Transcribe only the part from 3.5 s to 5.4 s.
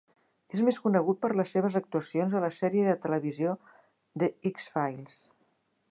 'The X-Files'.